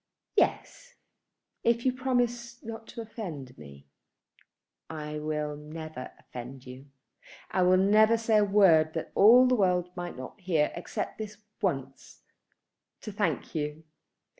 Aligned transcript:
"Yes; 0.35 0.95
if 1.63 1.85
you 1.85 1.93
promise 1.93 2.57
not 2.63 2.87
to 2.87 3.01
offend 3.01 3.55
me." 3.55 3.85
"I 4.89 5.19
will 5.19 5.55
never 5.55 6.11
offend 6.17 6.65
you. 6.65 6.87
I 7.51 7.61
will 7.61 7.77
never 7.77 8.17
say 8.17 8.37
a 8.39 8.43
word 8.43 8.93
that 8.95 9.11
all 9.13 9.45
the 9.45 9.53
world 9.53 9.91
might 9.95 10.17
not 10.17 10.39
hear, 10.41 10.71
except 10.73 11.19
this 11.19 11.37
once, 11.61 12.23
to 13.01 13.11
thank 13.11 13.53
you." 13.53 13.83